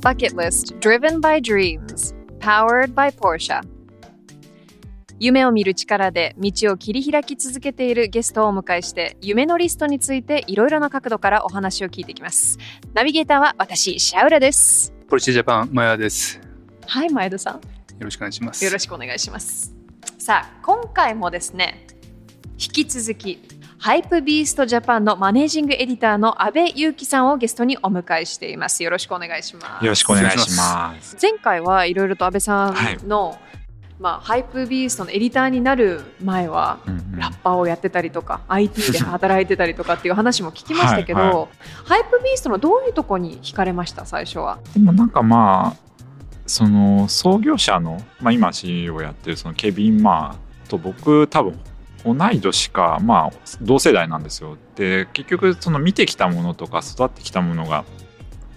[0.00, 3.60] Bucket List Driven by Dreams Powered by Porsche
[5.18, 12.58] 夢を見る力で道を切り開き続けているゲストをお迎えして夢のリストについていろいろな角度からお話を聞いていきます
[12.92, 16.38] ナビゲーターは私シャウラですポルシェジャパン、マヤです。
[16.38, 16.42] よ
[16.86, 17.60] はい前田さん
[18.04, 18.64] ろしくお願いします。
[18.64, 19.74] よろしくお願いします。
[20.18, 21.86] さあ、今回もですね、
[22.52, 23.40] 引き続き、
[23.84, 28.82] ハイプビーストジャパンのマネージングエディターの阿部祐樹さんをゲストにお迎えしています。
[28.82, 29.84] よろしくお願いします。
[29.84, 31.18] よろしくお願いします。
[31.20, 33.38] 前回はいろいろと阿部さんの、
[34.00, 36.78] まあ、ハイプビーストのエディターになる前は、
[37.14, 41.48] ラッパーをやってたりとか IT で働いてたりとかっていう話も聞きましたけど、 はいは
[41.84, 44.06] ハイプビーストのどういうとこに惹かれました？
[44.06, 44.60] 最初は。
[44.72, 45.94] でもなんかまあ
[46.46, 51.60] その創業者の、まあ、今 CEO をやってるそのケビン・マーと僕多分
[52.04, 54.56] 同い年かまあ同世代なんですよ。
[54.76, 57.84] で結局その見てきたものとか育ってきたものが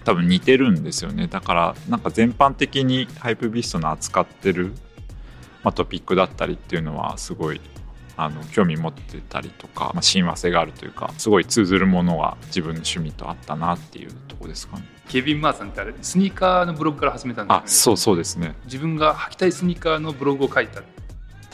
[0.04, 1.26] 多分似てるんですよね。
[1.26, 4.72] だからなんか全般的にハイプビーストの扱ってる、
[5.62, 7.60] まあ、トピックだったりっていうのはすごい
[8.16, 14.84] あの興味持ってたりとか、まあ、親和性があるというかすごい通ずるものは自分の趣味とあったなっていうところですかね。
[15.08, 17.64] ケビン・マーさんってあれ、スニーカーのブログから始めたんですよ、ね。
[17.64, 18.54] あそうそうですね。
[18.64, 20.82] 自分が履きたいスニーカーのブログを書いた。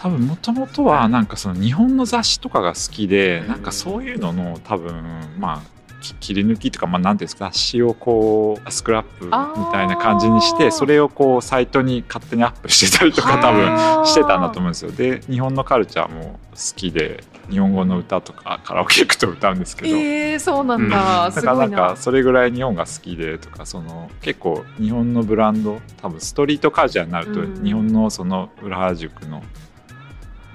[0.05, 3.49] 多分もともとはなんかその日本の雑誌とかが好きでうん。
[3.49, 5.03] なんかそういうのの多分
[5.39, 9.31] まあき切り抜きとかまあ何ていうんですか雑誌をこうスクラップみ
[9.73, 14.93] たいな感じにしてそれをこうサイトに勝手にアップしてたりとか多分してたんだと思うんですよ。
[14.93, 21.97] で日本のカルチャーも好きで日本語の歌とかカラオケ行くと歌うんですけど、えー、そうなんだ、だからなんかな。
[21.97, 27.65] それぐらい日本が好きでとかその結構日本のブランド多分ストリートカルチャーになるとうん。
[27.65, 29.43] 日本のその浦和塾の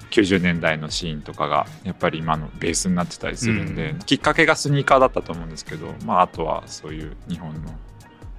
[0.09, 3.99] 90年代のシーンとかがやっぱり今のベースになってたりするんで、うん。
[3.99, 7.71] きっかけがスニーカーだったと思うんですけど、まあ、あとはそういう日本の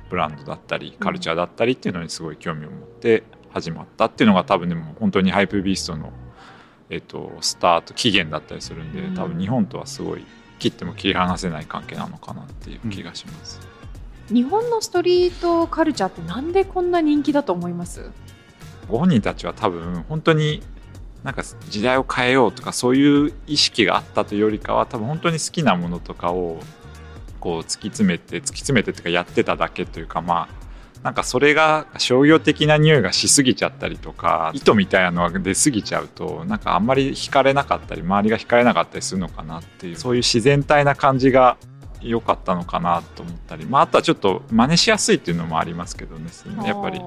[0.08, 3.22] ブランドだったりカルチャーだったりっていうのにすごい興味を持って
[3.53, 6.12] 始まったっていうのが多分でも本当にハイプビーストの、
[6.88, 9.14] えっと、スタート起源だったりするんでうん。
[9.14, 10.25] 多分日本とはすごい
[10.58, 13.60] 切っても切り離せない関係なのかなっていう気がします。
[14.28, 18.10] 日本のストリートカルチャーってなんでこんな人気だと思います？
[18.88, 20.62] ご本人たちは多分本当に
[21.25, 26.60] なんか時代を変えようとかそういう意識があったというよりかは多分本当に好きなものとかを
[27.41, 30.60] こう突き詰めて突き詰めてというかやってただけというかまあ
[31.03, 41.56] なんかそれが商業的な匂いがしすぎちゃったりとか糸みたいなのが出すぎちゃうとなんかあんまり惹かれなかったり周りが惹かれなかったりするのかなっていうそういう自然体な感じが
[42.02, 46.31] 良かったのかなと思ったり、まあ、あとはちょっと真似しやすいっていうのもありますけどね
[46.64, 47.00] やっぱり。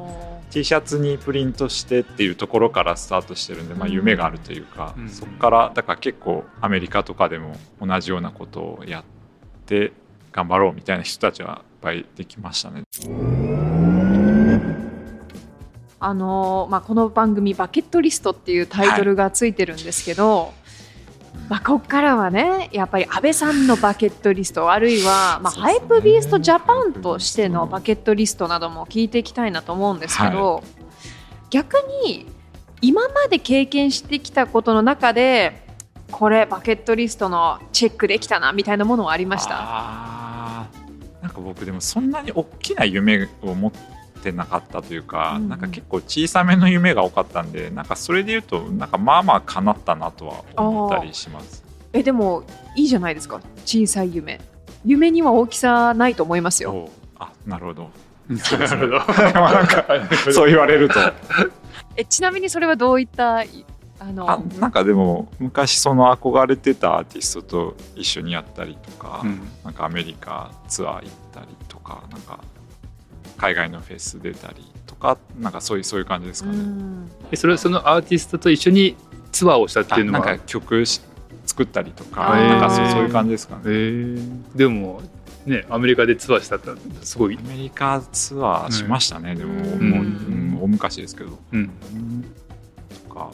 [0.53, 9.03] T シャツにプリントしてっていうところからスタートしてるんで、まあ、うん夢があるというか、うんそこからだから結構アメリカとかでも同じようなことをやっ
[9.65, 9.93] て
[10.31, 12.83] 頑張ろうみたいな人たちはいっぱいできましたね。
[15.99, 20.53] あのーまあ、この番組「バケットリスト」っていうタイトルがついてるんですけど、
[21.49, 30.63] まあ、ここからはねやっぱり安倍さんのバケットリストあるいは、まあ、ハイプビーストジャパンとしてのバケットリストなども聞いていきたいなと思うんですけど、
[31.49, 31.75] 逆
[32.05, 32.25] に
[32.81, 35.67] 今まで経験してきたことの中で
[36.11, 40.69] これバケットリストのチェックできたなみたいなものはありました？
[41.21, 43.71] なんか僕でもそんなに大きな夢を持っ
[44.23, 45.49] てなかったというか、うんうん。
[45.49, 51.63] なんか結構小さめの夢が多かったんでなんかそれで言うとなんかまあまあ叶ったなとは思ったりします。
[51.91, 52.43] えでも
[52.75, 53.41] いいじゃないですか。
[53.65, 54.39] 小さい夢。
[54.85, 56.89] 夢には大きさないと思いますよ。
[57.19, 57.89] あなるほど。
[58.29, 58.97] なるほど。
[59.33, 59.85] なんか
[60.31, 60.95] そう言われると。
[61.95, 63.43] えちなみにそれはどういったあ
[63.99, 69.41] あのあなんかでも昔その憧れてたアーティストと一緒にやったりとか、うん。
[69.63, 72.39] なんかアメリカツアー行ったりとかなんか
[73.37, 76.57] 海外のフェス出たりとかなんかそういうそういう感じですかね。
[77.35, 78.95] それはそのアーティストと一緒に
[79.31, 80.23] ツアーをしたっていうのは？
[80.23, 81.01] あなんか曲し
[81.45, 83.71] 作ったりとかなんかそうそういう感じですかえね。
[83.71, 84.57] ー。
[84.57, 85.01] でも
[85.45, 86.69] ねアメリカでツアーしたって
[87.01, 87.37] すごい。
[87.37, 89.89] ア、メリカツアーしましたね、でもうん。
[89.89, 91.37] もう、うん大昔ですけど。
[91.51, 91.69] うん、
[93.07, 93.31] とか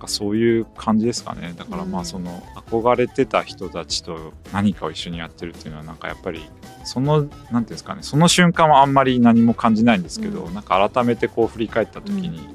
[0.00, 1.54] かそういう感じですかね。
[1.56, 2.02] だからまうん。
[2.02, 6.42] あその憧れてた人たちと何かを一緒にやってるっていうのはなんかやっぱり
[6.84, 8.02] そのなんていうんですかね。
[8.02, 10.54] その瞬間はあんまり何も感じないんですけど、うん。
[10.54, 12.48] なんか改めてこう振り返った時に、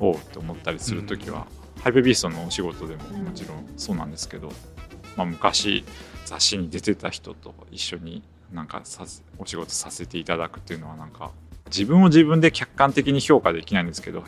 [0.00, 1.46] おうって思ったりする時は、
[1.82, 4.50] ハイペビーストのお仕事でももちろんそうなんですけど、
[5.16, 5.84] まあ、昔
[6.24, 11.30] 雑誌に出てた人と一緒になんかさせお仕事させていただくっていうのはなんか
[11.66, 14.24] 自分を自分で客観的に評価できないんですけど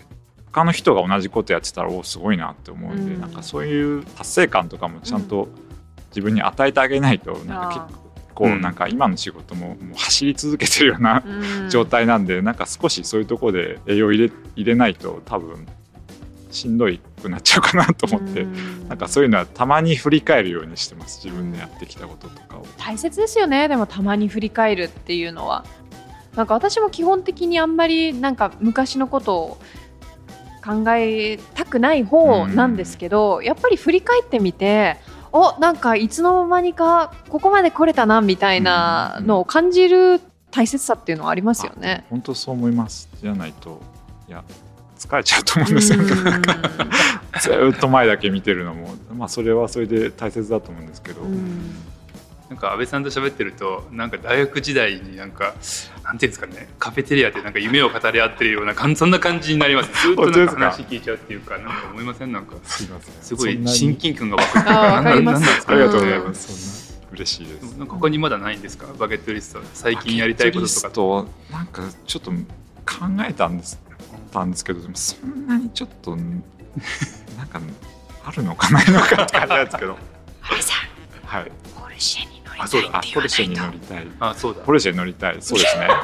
[0.56, 3.20] 他の人が同じことやってたらおすごいなって思うんで、うん。
[3.20, 5.48] なんかそういう達成感とかもちゃんと
[6.08, 8.62] 自分に与えてあげないと、なんか結構うん。
[8.62, 11.68] なんか今の仕事ももう走り続けてるようなうん。
[11.68, 15.66] 状態なんで、なんか少しそういうところで栄養入れ入れないと多分
[16.50, 18.88] しんどいくなっちゃうかなと思って、うん。
[18.88, 22.66] なんかそういうのはたまに振り返るようにしてます自分でやってきたこととかを。
[22.78, 23.68] 大切ですよね。
[23.68, 25.66] でもたまに振り返るっていうのは。
[26.34, 29.58] なんか私も基本的にあんまりなんか昔のことを
[30.66, 34.96] 考えたくない方なんですけど、やっぱり振り返ってみて
[35.32, 40.20] おなんかいつの間にかここまで来れたなみたいなのを感じる
[40.50, 42.04] 大切さっていうのはありますよね。
[42.06, 43.08] あ本当そう思います。
[43.20, 43.80] じゃないと
[44.28, 44.42] いや
[44.98, 46.24] 疲れちゃうと思うんですよ、うん。
[46.24, 46.54] なんか
[47.40, 51.70] ずーっと前だけ見てるのもまあそれはそれで大切だと思うんですけど、うん
[52.48, 55.54] なんか安倍さんと喋ってるとなんか大学時代になんか
[56.04, 59.90] なんていうんですかねカフェテリアでなんか夢を語り合ってるような そんな感じになります。
[60.06, 62.54] ずっとなんか話聞いちゃうっていうかなんか思いませんなんか。
[62.62, 63.14] すいません。
[63.20, 67.76] すごい親近感が湧くっていうかあーわかりますなんなんなんですかありがとうございます、そんな嬉しいです。
[67.78, 68.86] なんか他にまだないんですか？
[68.98, 72.36] バケットリスト最近やりたいこととかバケットリストなんかちょっと考
[73.28, 73.80] えたんです。
[74.32, 77.60] たんですけどでもそんなにちょっとなんか
[78.24, 79.96] あるのかないのかって感じなんですけど。
[81.24, 81.52] はい
[82.58, 82.88] あそうだ。
[82.98, 84.06] あポルシェに乗りたい。
[84.20, 84.60] あそうだ。
[84.62, 85.36] ポルシェに乗りたい。
[85.40, 85.88] そうですね。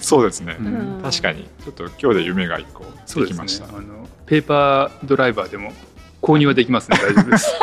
[0.00, 1.00] そうですね、うん。
[1.02, 1.48] 確かに。
[1.64, 3.78] ちょっと今日で夢が一個そうでできました、すね。
[3.78, 5.72] あのペーパードライバーでも
[6.20, 6.98] 購入はできますね。
[7.02, 7.54] 大丈夫です。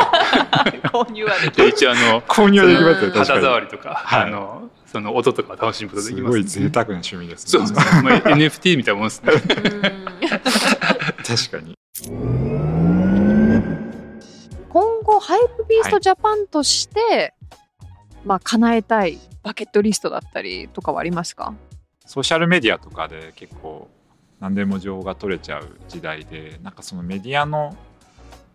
[0.84, 3.08] 購入はできで一応あの購入はできますよ。
[3.08, 3.40] うん確かに。
[3.40, 4.22] 肌触りとか、はい。
[4.22, 6.30] あのその音とか楽しむことできすます。
[6.30, 9.32] ごい贅沢な趣味ですそうそうそう、まあ、NFT みたいなもんですね。
[11.24, 11.76] 確かに
[14.70, 17.34] 今後ハイプビーストジャパンとして、
[18.24, 21.54] まあ叶えたいバケットリストだったりとかはありますか？
[22.06, 23.88] ソーシャルメディアとかで結構
[24.38, 27.76] 何でも情報が取れちゃう時代でなんかそのメディアの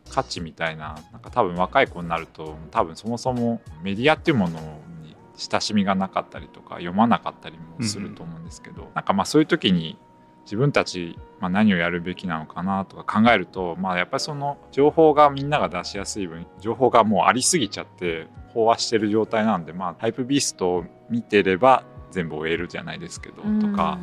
[0.09, 4.59] 価値みたいななんか多分若い子になると多分そもそもメディアっていうもの
[5.01, 9.97] に親しみがなかったりとか読まなかったりもすると思うんですけど、なんかまあそういう時に
[10.45, 23.99] 自分たち、まあ、何をやるべきなのかなとか考えると、まあ、やっぱりその情報がみんなが出しやすい分情報がもうありすぎちゃって飽和してる状態なんで、まあ、ハイプビーストを見てれば全部終えるじゃないですけどとか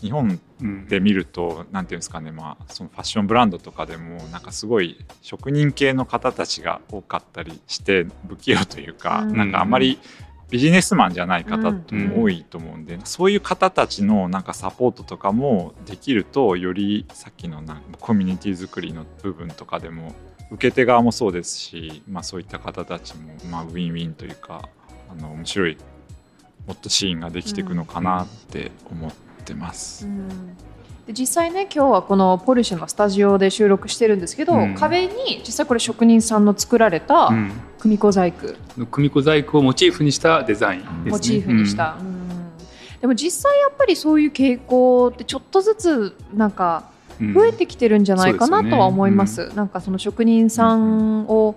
[0.00, 9.36] 日本うんで見ると何ていうんですかね、まあ、そのファッションブランドとかでもなんかすごい職人系の方たちが多かったりして不器用というか、うん。
[9.36, 9.98] なんかあんまり
[10.50, 20.14] ビジネスマンじゃない方とも多いと思うんで、そういう方たちのなんかサポートとかもできるとよりさっきのなんかコミュニティ作りの部分とかでも
[20.50, 24.68] 受け手側もそうですし、まあ、そういった方たちも、まあ、ウィンウィンというか
[25.10, 25.76] あの面白い
[26.66, 29.12] もっとシーンができていくのかなって思っ
[29.44, 30.08] てます。
[31.06, 34.74] で実際ね今日はこのポルシェのスタジオで収録してるんですけど、うん。
[34.74, 41.10] 壁に実際これ職人さんの作られたうん組子細工、組子細工をモチーフにしたデザインですね。
[41.10, 42.50] モチーフにした、うん。
[43.00, 47.34] でも実際やっぱりそういう傾向ってちょっとずつなんかうん。
[47.34, 51.56] 増えてきてるんじゃないかなとは思います,、なんかその職人さんを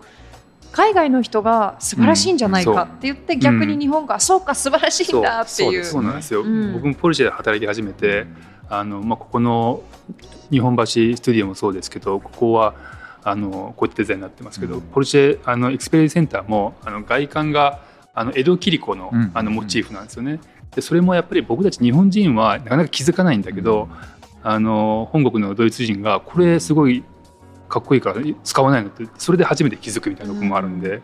[0.72, 6.74] 海外の人が素晴らしいんじゃないかって言って、逆に日本が、そうか素晴らしいんだっていうそうなんですよ、うん。
[6.74, 8.26] 僕もポルシェで働き始めて、
[8.70, 9.84] あのまあ、ここの
[10.50, 12.74] 日本橋スタジオもそうですけどここは
[13.24, 14.82] あのこういったデザインになってますけど、うん。
[14.82, 17.82] ポルシェあのエクスペリエンスセンターもあの外観が
[18.14, 19.32] あの江戸切子の,、うん。
[19.34, 20.40] あのモチーフなんですよね。
[20.76, 23.90] でそれもやっぱり僕たち日本人はなかなか気づかないんだけど、
[24.44, 27.04] あの本国のドイツ人がこれすごい
[27.68, 31.02] かっこいいから使わないのってそれで初めて気づくみたいなところもあるんで、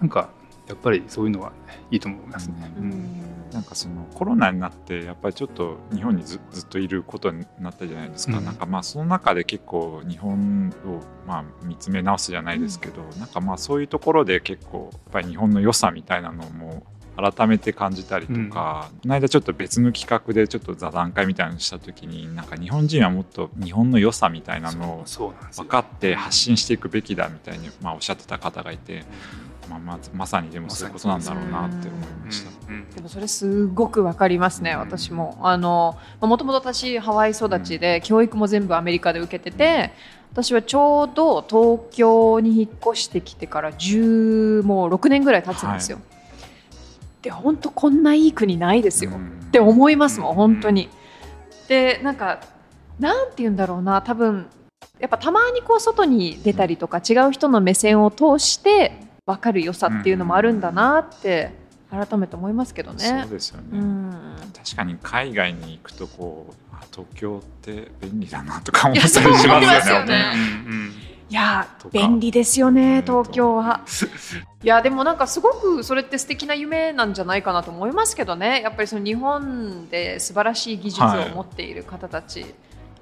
[0.00, 0.30] なんか
[0.68, 1.56] やっぱりそういうのは、ね、
[1.90, 2.72] いいと思いますね。
[2.76, 2.88] ううん。
[2.90, 8.44] んなんかそのコロナになってやっぱりちょっと日本にずずっといることになったじゃないですか、うん。
[8.44, 16.84] なんかまあその中で結構日本をまあ見つめ直すじゃないですけど、なんかまあそういうところで結構やっぱり日本の良さみたいなのも
[17.16, 25.04] 改めて感じたりとか、この間ちょっと別の企画でちょっと座談会みたいなのした時になんか日本人はもっと日本の良さみたいなのを
[25.56, 29.04] 分かって発信していくべきだみたいに、まあ、おっしゃってた方がいて、
[29.68, 32.50] まあ、まずまさにでもそういうことなんだろうなって思いました。
[32.94, 34.78] でもそれすごくわかりますね、うん。
[34.80, 35.38] 私も。
[35.42, 39.92] あのもともと私ハワイ育ちで、教育も全部アメリカで受けてて、
[40.32, 45.98] 私はちょうど東京に引っ越してきてから10もう6年ぐらい経つんですよ。
[47.22, 49.40] で本当こんないい国ないですよ、うん。
[49.48, 50.88] って思いますもん本当に。
[51.66, 52.40] でなんか
[53.00, 54.02] なんて言うんだろうな。
[54.02, 54.46] 多分
[55.00, 61.52] やっぱたまにこう外に出たりとか違う人の目線を通して分かる良さっていうのもあるんだなって
[61.90, 63.24] 改めて思いますけどね。
[63.24, 63.30] そう。
[63.30, 64.12] ですよね、うん。
[64.56, 70.24] 確かに海外に行くとこうあ東京って便利だなとか思ったりしまますすよね
[71.28, 73.02] いや便利ですよねうん。
[73.02, 73.82] 東京は。
[74.64, 78.62] いやでもなんかすごくそれって素敵な夢なんじゃないかなと思いますけどね。
[78.62, 82.46] やっぱりその日本で素晴らしい技術を持っている方たち、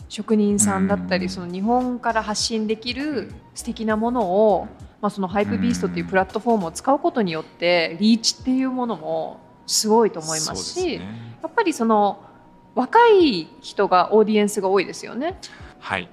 [0.09, 1.31] 職人さんだったりうん。
[1.31, 4.69] その日本から発信できる素敵なものを、
[5.01, 11.37] まあ、そのハイプビーストっていうプラットフォームを使うことによってリーチっていうものもすごいと思いますしね。
[11.43, 12.23] やっぱりその
[12.75, 15.39] 若い人がオーディエンスが多いですよね。
[15.81, 16.09] はい。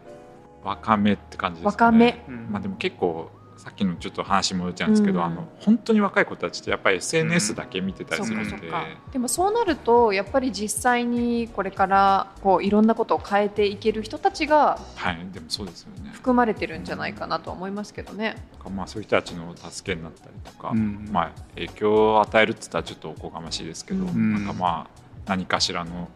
[0.63, 2.23] 若めって感じですか若ね。
[2.27, 2.35] め。
[2.35, 2.51] うん。
[2.51, 3.31] まあでも結構
[3.63, 5.25] さっきのちょっと話戻っちゃうんですけど、うん。
[5.25, 8.85] あの本当に若い子たちってやっぱり SNS だけ見てたりするんで、そうかそうか。
[9.13, 16.09] でもそうなるとやっぱり実際にこれからこういろんなことを変えていける人たちがはいでもそうですよね。
[16.11, 18.35] 含まれてるんじゃないかなと思いますけどね。
[18.69, 21.07] まあそういう人たちの助けになったりとか、うん。
[21.09, 24.33] まあ影響を与えるって言ったらちょっとおこがましいですけど、うん。
[24.33, 26.09] なんかまあ何かしらの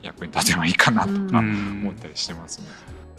[0.00, 1.80] 役に立てばいいかなとかうん。
[1.82, 2.68] 思ったりしてますね。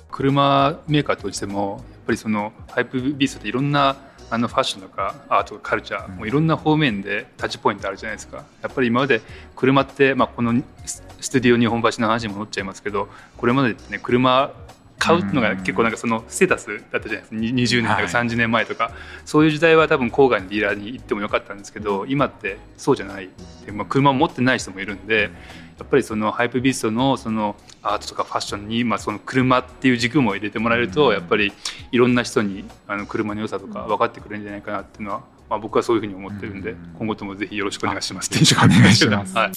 [0.10, 3.96] 車メーカーとしてもぱりそのハイプビーストっていろんな
[4.30, 6.16] あのファッションとかアートカルチャー、うん。
[6.18, 8.44] もういろんな方面でタッチポイントあるじゃないですか。
[8.62, 9.22] やっぱり今まで
[9.56, 13.08] 車って、まあ、このススタディオ日本橋の話に戻っちゃいますけど
[13.38, 14.52] これまでってね車
[14.98, 17.36] 買うのが結構なんかそのステータスだったじゃないですか。
[17.36, 18.06] に20年とかはい。
[18.06, 18.92] 30年前とか、
[19.26, 23.30] そういう時代は多分郊外のディーラーに行ってもよかったんですけど今ってそうじゃない。
[23.66, 25.30] で、まあ、車を持ってない人もいるんで
[25.78, 31.14] やっぱりそのハイプビーストのそのアートとかファッションに、まあ、その車っていう軸も入れてもらえると、うん。
[31.14, 31.52] やっぱり
[31.92, 36.96] いろんな人にあの車の良さとか分かってくれるんじゃないかなっていうのは、まあ、僕はそういうふうに思ってるんで、うん。
[36.98, 38.32] 今後ともぜひよろしくお願いします。
[38.34, 39.36] あよろしくお願いします。
[39.36, 39.52] はい、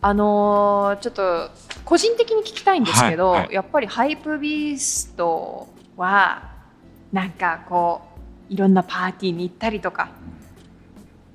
[0.00, 1.50] あのーちょっと
[1.84, 3.40] 個人的に聞きたいんですけど、はい。
[3.42, 3.54] はい。
[3.54, 6.50] やっぱりハイプビーストは
[7.12, 8.00] なんかこ
[8.48, 10.10] ういろんなパーティーに行ったりとか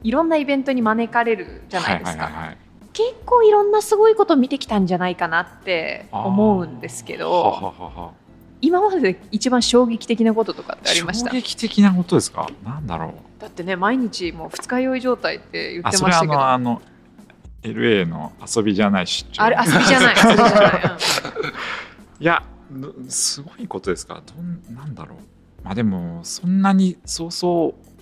[0.06, 2.58] いろんなイベントに招かれるじゃないですか、はいはいはいはい。
[2.94, 8.14] 結構いろんなすごいこと見てきたんじゃないかなって思うんですけど
[8.62, 11.30] 今までで一番衝撃的なこととかってありました？
[11.32, 12.48] 衝撃的なことですか？
[12.64, 13.42] なんだろう。
[13.42, 16.34] だってね毎日もう二日酔い状態って言ってましたけど。
[16.34, 16.82] のあの
[17.64, 19.42] LA の遊びじゃない出張。
[19.44, 21.00] あれ遊びじゃない遊びじゃない、うん。
[22.22, 24.22] いやどすごいことですか？
[24.26, 25.18] どんなんだろう。
[25.64, 27.95] まあでもそんなにそうそう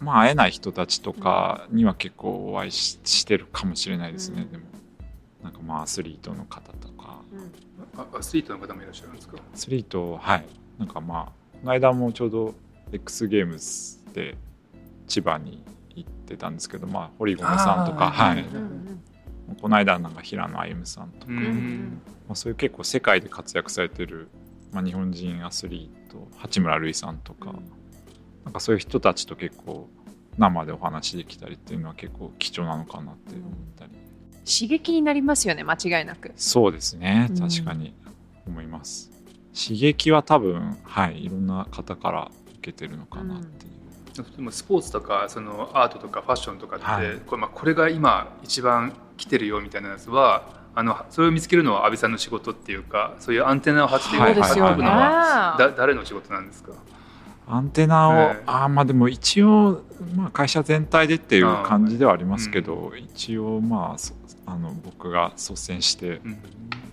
[0.00, 4.50] まあ会えない人たちとかには結構お会いししてるかもしれないですね、うん。
[4.50, 4.64] でも
[5.42, 7.20] なんかまあアスリートの方とか。
[7.96, 9.36] あアスリートの方もいらっしゃるんですか？
[9.36, 10.46] アスリートはい。
[10.78, 11.24] なんかまあ
[11.60, 12.54] この間もちょうど
[12.92, 14.36] X ゲームズで
[15.06, 15.62] 千葉に
[15.94, 18.58] 行ってたんですけどまあ堀米さんとかはい、うんう
[19.52, 19.56] ん。
[19.60, 22.02] この間なんか平野歩夢さんとか、ううんん。
[22.28, 24.28] まあ、そういう結構世界で活躍されてる、
[24.72, 27.52] まあ、日本人アスリート八村塁さんとか、
[28.44, 29.88] なんかそういう人たちと結構
[30.38, 33.92] 生でお話できたりっていうのは結構貴重なのかなって思ったり、
[34.44, 36.32] 刺激になりますよね間違いなく。
[36.36, 37.28] そうですね。
[37.30, 37.38] うん。
[37.38, 37.94] 確かに
[38.46, 39.10] 思います、
[39.54, 47.18] 刺激は多分はいいろんな方から受けてるのかなっていう、でもスポーツとかそのアートとかファッションとかって、はい。
[47.26, 54.42] これまあこれが今一番来てるよみたいなやつはあのそれを見つけるのは阿部さんの仕事っていうかそういうアンテナを張ってはいくの
[54.88, 56.72] はだ誰の仕事なんですか？
[57.50, 58.42] アンテナを、はい。
[58.46, 59.82] あーまあでも一応、
[60.14, 64.14] まあ、会社全体でっていう感じではありますけど、一応まあそ
[64.46, 66.38] あの僕が率先してうん。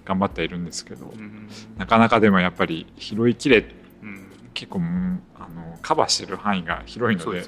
[0.05, 1.49] 頑張ってはいるんですけど、うん。
[1.77, 3.65] なかなかでもやっぱり拾いきれ
[4.01, 4.27] うん。
[4.53, 7.47] 結構うんあのカバーしてる範囲が広いのでね。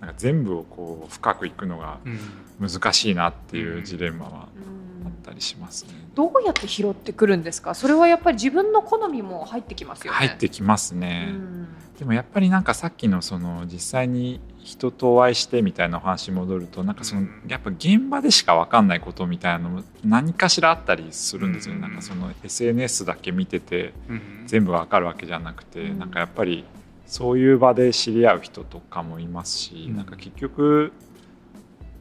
[0.00, 2.68] なんか全部をこう深くいくのがうん。
[2.68, 5.90] 難しいなっていうジレンマはうんあったりしますね。
[6.14, 7.74] どうやって拾ってくるんですか？
[7.74, 10.18] それはやっぱり自分の好みも入ってきますよね。
[10.18, 11.28] 入ってきますね。
[11.30, 11.68] うん。
[11.98, 17.42] でもやっぱりなんかさっきのその実際に人とお会いしてみたいなお話に戻るとなんかそのうん。
[17.48, 21.80] やっぱ現場でしか分かんないことみたいなのも何かしらあったりするんですよ、うん。
[21.80, 24.44] なんかその SNS だけ見ててうん。
[24.46, 25.98] 全部分かるわけじゃなくて、うん。
[25.98, 26.64] なんかやっぱり
[27.06, 29.96] そういう場で知り合う人とかもいますし、うん。
[29.96, 30.92] なんか結局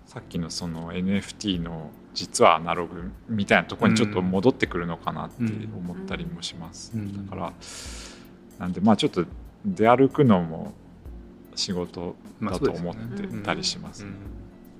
[0.05, 5.43] さっきのその NFT の実はアナログみたいなところにちょっと戻ってくるのかなって
[5.77, 7.27] 思ったりもします、うん。
[7.27, 7.53] だから
[8.57, 9.25] なんでまあちょっと
[9.63, 10.73] 出歩くのも
[11.55, 14.15] 仕事まあだと思ってたりします、うん。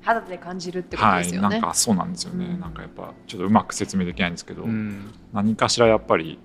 [0.01, 1.50] 肌で感じるってことはいですよね。
[1.50, 2.60] なんかそうなんですよね、うん。
[2.60, 5.13] なんかやっぱちょっとうまく説明できないんですけど、うん。
[5.32, 6.39] 何かしらやっぱり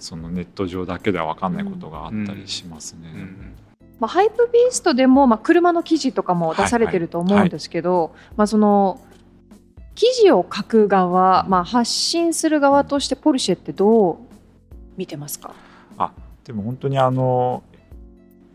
[0.00, 3.12] そのネット上だけでは分かんないことがあったりしますね。
[3.14, 3.54] うん。
[4.00, 9.00] まあ、ハイプビーストでも、まあ、車の記事とかも出されてると思うんですけど、まあ、その
[9.96, 14.16] 記事を書く側、まあ、発信する側としてポルシェってどう
[14.96, 15.52] 見てますか？
[15.98, 16.12] あ
[16.44, 17.64] でも本当にあの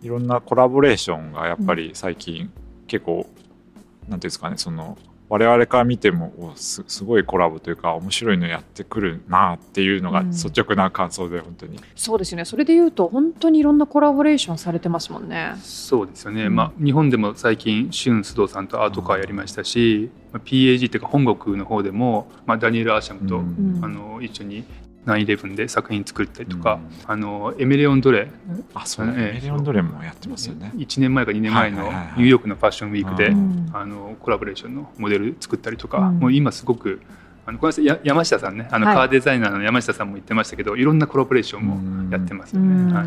[0.01, 2.51] いろんなコラボレーションがやっぱり最近
[2.88, 4.98] 結構、なんていうんですかねその
[5.31, 12.43] 我々から見てもおすすごいコラボというか面白いのやってくるなっていうのがうん率直な感想で本当に、そうですよね。
[12.43, 15.53] それで言うと本当にいろんなコラボレーションされてますもんね。
[15.63, 23.79] そうですよね、うんまあ、日本でも最近俊須藤さんとアートカーやりましたし、まあ PAG っていうか本国の方でも、まあ、ダニエル・アーシャムと、うん。
[23.81, 24.65] あの一緒に
[25.05, 27.12] 9-11で作品作ったりとか、うん。
[27.12, 28.29] あのエメレオン・ドレ
[28.74, 29.41] あそうね、ええ。
[29.41, 30.72] メレオンドレもやってますよね。
[30.75, 32.13] 1年前か2年前のはいはいはいはい。
[32.17, 33.70] ニューヨークのファッションウィークで、うん。
[33.74, 36.20] あのコラボレーションのモデル作ったりとか、うん。
[36.20, 37.01] もう今すごく
[37.46, 38.67] あのこの山下さんね。
[38.72, 38.96] あのはい。
[38.96, 42.67] カーデザイナーの山下さんも言ってましたけど、い、ろんなコラボレーションもやってますよね。
[42.67, 42.93] うん。
[42.93, 43.05] はい。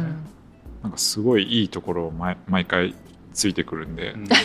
[0.82, 2.94] なんかすごいいいところを毎毎回
[3.32, 4.26] ついてくるんで、うん。
[4.26, 4.42] さ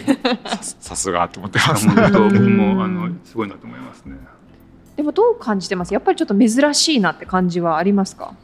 [0.61, 1.89] さすがと思ってます。
[1.89, 2.57] 本当僕うん。
[2.57, 4.17] もあのすごいなと思いますね。
[4.99, 5.93] でもどう感じてます？
[5.93, 8.35] やっぱりちょっと珍しいなって感じはありますか？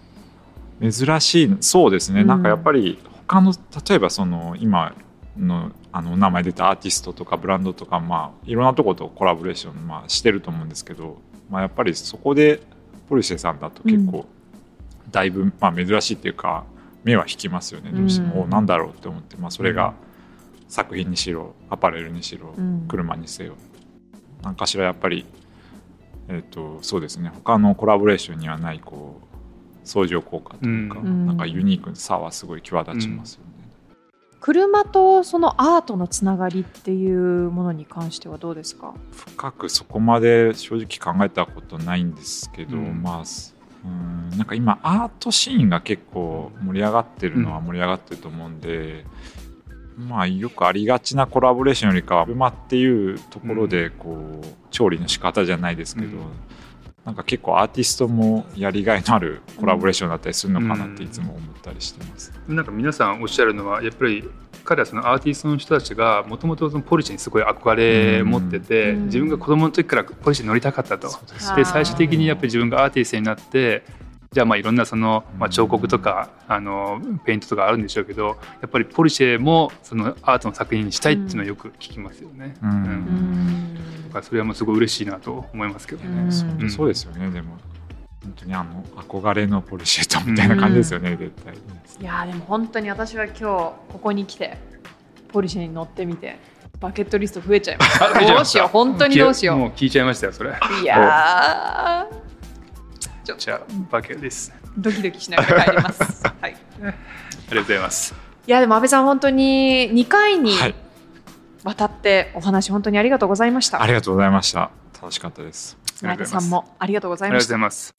[0.79, 2.27] 珍しいそうですね、うん。
[2.27, 2.97] なんかやっぱり
[3.27, 3.53] 他の
[3.85, 4.95] 例えばその今
[5.37, 11.17] のあのお名前出たアーティストとかブランドとか、まあ、いろんなとことコラボレーション、まあ、してると思うんですけど、
[11.49, 12.61] まあ、やっぱりそこで
[13.09, 14.25] ポルシェさんだと結構
[15.11, 16.63] だいぶ、まあ、珍しいっていうか
[17.03, 17.91] 目は引きますよね。
[17.91, 19.93] どうしても、うんおなんだろうって思って、まあ、それが
[20.69, 22.85] 作品にしろアパレルにしろうん。
[22.87, 23.55] 車にせよ。
[24.41, 25.25] 何かしらやっぱり、
[26.27, 27.31] えっとそうですね。
[27.33, 29.25] 他のコラボレーションにはないこう
[29.83, 31.27] 相乗効果というか、うん。
[31.27, 33.51] なんかユニークさはすごい際立ちますよね。
[34.39, 38.93] 車とそのアートのつながりっていうものに関してはどうですか？
[39.11, 43.01] 深くそこまで正直考えたことないんですけど、うん。
[43.01, 49.05] まあすうんなんか今アートシーンが結構盛り上がってるのは盛り上がってると思うんで、
[49.97, 56.23] まあよくありがちなコラボレーションよりかは車っていうところでこう、調理の仕方じゃないですけど、うん。
[57.05, 62.33] なんか結構アーティストもやりがいのあるコラボレーションだったりするのかなっていつも思ったりしてます。
[62.47, 64.27] なんか皆さんおっしゃるのはやっぱり
[64.63, 69.05] 彼はそのアーティストの人たちがもともとポルシェにすごい憧れ持ってて、うん。
[69.05, 71.07] 自分が子供の時からポルシェに乗りたかったと。
[71.07, 73.83] ですあーで最終的にやっぱり自分がアーティストになって
[74.35, 82.53] じゃあまあいろんなその、まあ、彫刻とかあのペイントとかあるんでしょうけどやっぱりポルシェもそのアートの作品にしたいっていうのはよく聞きますよね。
[82.61, 82.69] うん。
[82.69, 83.75] うん。
[84.07, 86.09] だからそれはもうすごい嬉しいなと思いますけどね。
[86.09, 86.31] うん。
[86.31, 87.57] 本当そうですよね、でも
[88.23, 91.53] 本当にあの憧れのポルシェとみたいな感じですよね、絶対。
[91.53, 94.57] いやーでも本当に私は今日ここに来て
[95.29, 96.39] ポルシェに乗ってみて
[96.81, 98.05] バケットリスト増えちゃいました。
[98.19, 100.49] あどうしよう本当にどうしよもう聞いちゃいましたよそれ。
[100.49, 102.24] ういやー
[103.25, 104.53] ちょっとじゃあバケです。
[104.77, 108.13] ドキドキしながら帰ります、 はい、ありがとうございます。
[108.45, 110.75] いやでも安倍さん本当に2回にはい。
[111.63, 114.69] わたってお話本当にありがとうございました、ありがとうございました。
[115.01, 115.75] 楽しかったです。
[116.03, 117.49] 前田さんもありがとうございました。
[117.49, 117.95] ざいます。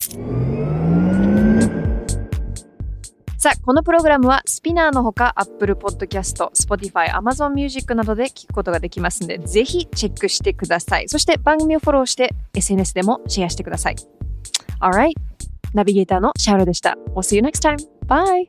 [3.37, 11.09] さあこのプログラムはスピナーのほか Apple Podcast、Spotify、Amazon Music などで聞くことができますのでぜひチェックしてください。
[11.09, 14.16] そして番組をフォローして SNS でもシェアしてください
[14.80, 15.14] Alright
[15.74, 17.76] ナビゲーターのシャーロでした We'll see you next time.
[18.06, 18.46] Bye!